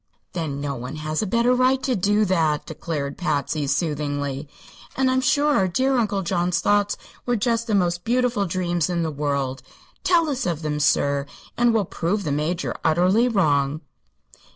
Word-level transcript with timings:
"Then 0.33 0.59
no 0.59 0.73
one 0.73 0.95
has 0.95 1.21
a 1.21 1.27
better 1.27 1.53
right 1.53 1.83
to 1.83 1.95
do 1.95 2.25
that," 2.25 2.65
declared 2.65 3.19
Patsy, 3.19 3.67
soothingly; 3.67 4.49
"and 4.97 5.11
I'm 5.11 5.21
sure 5.21 5.55
our 5.55 5.67
dear 5.67 5.95
Uncle 5.95 6.23
John's 6.23 6.59
thoughts 6.59 6.97
were 7.27 7.35
just 7.35 7.67
the 7.67 7.75
most 7.75 8.03
beautiful 8.03 8.47
dreams 8.47 8.89
in 8.89 9.03
the 9.03 9.11
world. 9.11 9.61
Tell 10.03 10.27
us 10.27 10.47
of 10.47 10.63
them, 10.63 10.79
sir, 10.79 11.27
and 11.55 11.71
we'll 11.71 11.85
prove 11.85 12.23
the 12.23 12.31
Major 12.31 12.75
utterly 12.83 13.27
wrong." 13.27 13.81